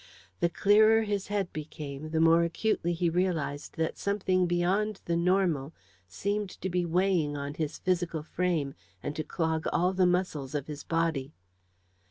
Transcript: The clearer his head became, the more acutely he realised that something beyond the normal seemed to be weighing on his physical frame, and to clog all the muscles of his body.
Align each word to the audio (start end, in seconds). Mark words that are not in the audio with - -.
The 0.39 0.49
clearer 0.49 1.03
his 1.03 1.27
head 1.27 1.53
became, 1.53 2.09
the 2.09 2.19
more 2.19 2.41
acutely 2.43 2.93
he 2.93 3.07
realised 3.07 3.77
that 3.77 3.99
something 3.99 4.47
beyond 4.47 4.99
the 5.05 5.15
normal 5.15 5.75
seemed 6.07 6.49
to 6.61 6.71
be 6.71 6.85
weighing 6.87 7.37
on 7.37 7.53
his 7.53 7.77
physical 7.77 8.23
frame, 8.23 8.73
and 9.03 9.15
to 9.15 9.23
clog 9.23 9.67
all 9.71 9.93
the 9.93 10.07
muscles 10.07 10.55
of 10.55 10.65
his 10.65 10.83
body. 10.83 11.33